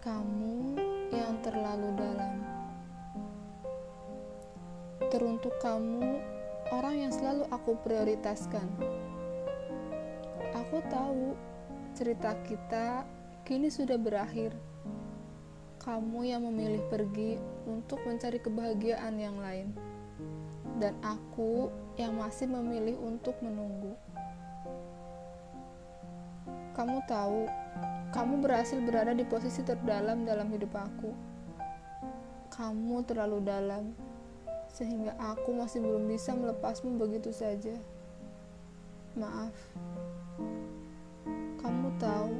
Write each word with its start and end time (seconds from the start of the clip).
kamu 0.00 0.80
yang 1.12 1.36
terlalu 1.44 1.92
dalam. 1.92 2.40
Teruntuk 5.12 5.52
kamu, 5.60 6.24
orang 6.72 7.04
yang 7.04 7.12
selalu 7.12 7.44
aku 7.52 7.76
prioritaskan. 7.84 8.64
Aku 10.56 10.80
tahu 10.88 11.36
cerita 11.92 12.32
kita 12.48 13.04
kini 13.44 13.68
sudah 13.68 14.00
berakhir. 14.00 14.56
Kamu 15.84 16.24
yang 16.24 16.48
memilih 16.48 16.80
pergi 16.88 17.36
untuk 17.68 18.00
mencari 18.08 18.40
kebahagiaan 18.40 19.20
yang 19.20 19.36
lain, 19.36 19.76
dan 20.80 20.96
aku 21.04 21.68
yang 22.00 22.16
masih 22.16 22.48
memilih 22.48 22.96
untuk 23.04 23.36
menunggu. 23.44 23.92
Kamu 26.72 27.04
tahu, 27.04 27.44
kamu 28.10 28.42
berhasil 28.42 28.78
berada 28.82 29.14
di 29.14 29.22
posisi 29.22 29.62
terdalam 29.62 30.26
dalam 30.26 30.50
hidup 30.50 30.74
aku. 30.74 31.14
Kamu 32.50 33.06
terlalu 33.06 33.38
dalam 33.46 33.94
sehingga 34.70 35.14
aku 35.18 35.54
masih 35.54 35.82
belum 35.82 36.06
bisa 36.06 36.34
melepasmu 36.34 36.98
begitu 36.98 37.30
saja. 37.34 37.74
Maaf, 39.18 39.54
kamu 41.58 41.88
tahu, 41.98 42.34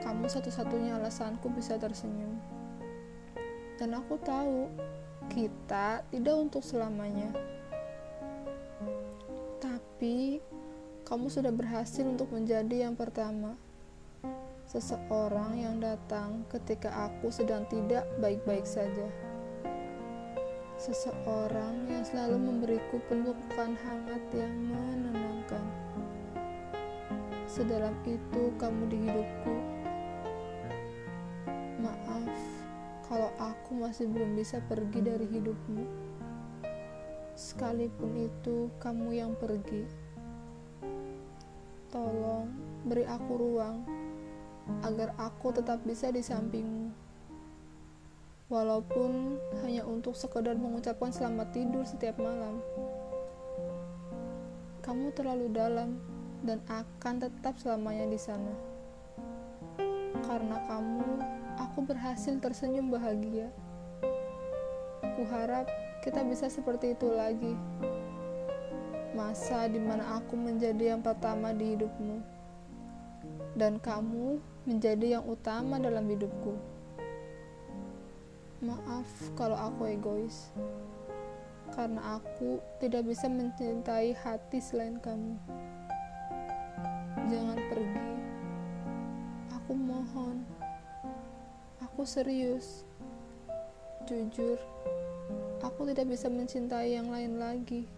kamu 0.00 0.24
satu-satunya 0.24 0.96
alasanku 0.96 1.52
bisa 1.52 1.76
tersenyum, 1.76 2.40
dan 3.76 3.92
aku 3.92 4.16
tahu 4.24 4.72
kita 5.28 6.00
tidak 6.08 6.36
untuk 6.40 6.64
selamanya. 6.64 7.28
Tapi 9.60 10.40
kamu 11.04 11.28
sudah 11.28 11.52
berhasil 11.52 12.08
untuk 12.08 12.32
menjadi 12.32 12.88
yang 12.88 12.96
pertama. 12.96 13.67
Seseorang 14.68 15.56
yang 15.56 15.80
datang 15.80 16.44
ketika 16.52 16.92
aku 17.08 17.32
sedang 17.32 17.64
tidak 17.72 18.04
baik-baik 18.20 18.68
saja 18.68 19.08
seseorang 20.78 21.90
yang 21.90 22.06
selalu 22.06 22.38
memberiku 22.38 23.02
pelukan 23.10 23.74
hangat 23.74 24.22
yang 24.30 24.54
menenangkan. 24.70 25.66
Sedalam 27.50 27.98
itu 28.06 28.54
kamu 28.62 28.86
di 28.86 28.98
hidupku. 29.10 29.54
Maaf 31.82 32.30
kalau 33.10 33.34
aku 33.42 33.74
masih 33.74 34.06
belum 34.06 34.38
bisa 34.38 34.62
pergi 34.70 35.02
dari 35.02 35.26
hidupmu. 35.26 35.84
Sekalipun 37.34 38.30
itu 38.30 38.70
kamu 38.78 39.18
yang 39.18 39.34
pergi. 39.34 39.82
Tolong 41.90 42.54
beri 42.86 43.02
aku 43.02 43.32
ruang 43.34 43.82
agar 44.84 45.16
aku 45.16 45.52
tetap 45.52 45.80
bisa 45.84 46.12
di 46.12 46.20
sampingmu 46.20 47.08
walaupun 48.48 49.36
hanya 49.60 49.84
untuk 49.84 50.16
sekedar 50.16 50.56
mengucapkan 50.56 51.12
selamat 51.12 51.52
tidur 51.52 51.84
setiap 51.84 52.16
malam. 52.16 52.64
Kamu 54.80 55.12
terlalu 55.12 55.52
dalam 55.52 56.00
dan 56.40 56.64
akan 56.64 57.14
tetap 57.28 57.60
selamanya 57.60 58.08
di 58.08 58.16
sana. 58.16 58.52
Karena 60.24 60.64
kamu, 60.64 61.20
aku 61.60 61.78
berhasil 61.84 62.32
tersenyum 62.40 62.88
bahagia. 62.88 63.52
Kuharap 65.20 65.68
kita 66.00 66.24
bisa 66.24 66.48
seperti 66.48 66.96
itu 66.96 67.12
lagi. 67.12 67.52
Masa 69.12 69.68
di 69.68 69.76
mana 69.76 70.16
aku 70.16 70.40
menjadi 70.40 70.96
yang 70.96 71.04
pertama 71.04 71.52
di 71.52 71.76
hidupmu, 71.76 72.24
dan 73.58 73.82
kamu 73.82 74.38
menjadi 74.70 75.18
yang 75.18 75.26
utama 75.26 75.82
dalam 75.82 76.06
hidupku. 76.06 76.54
Maaf 78.62 79.10
kalau 79.34 79.58
aku 79.58 79.90
egois, 79.90 80.54
karena 81.74 82.22
aku 82.22 82.62
tidak 82.78 83.10
bisa 83.10 83.26
mencintai 83.26 84.14
hati 84.14 84.62
selain 84.62 85.02
kamu. 85.02 85.34
Jangan 87.26 87.58
pergi, 87.66 88.14
aku 89.50 89.72
mohon. 89.74 90.46
Aku 91.82 92.06
serius, 92.06 92.86
jujur, 94.06 94.54
aku 95.66 95.82
tidak 95.90 96.14
bisa 96.14 96.30
mencintai 96.30 96.94
yang 96.94 97.10
lain 97.10 97.42
lagi. 97.42 97.97